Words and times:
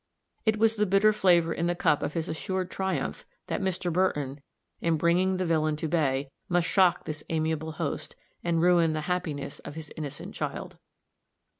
It 0.47 0.57
was 0.57 0.77
the 0.77 0.87
bitter 0.87 1.13
flavor 1.13 1.53
in 1.53 1.67
the 1.67 1.75
cup 1.75 2.01
of 2.01 2.13
his 2.15 2.27
assured 2.27 2.71
triumph 2.71 3.23
that 3.45 3.61
Mr. 3.61 3.93
Burton, 3.93 4.41
in 4.79 4.97
bringing 4.97 5.37
the 5.37 5.45
villain 5.45 5.75
to 5.75 5.87
bay, 5.87 6.31
must 6.49 6.67
shock 6.67 7.03
this 7.03 7.23
amiable 7.29 7.73
host, 7.73 8.15
and 8.43 8.63
ruin 8.63 8.93
the 8.93 9.01
happiness 9.01 9.59
of 9.59 9.75
his 9.75 9.93
innocent 9.95 10.33
child. 10.33 10.79